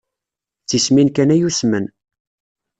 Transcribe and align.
D 0.63 0.67
tismin 0.69 1.09
kan 1.11 1.33
ay 1.33 1.41
usmen. 1.47 1.85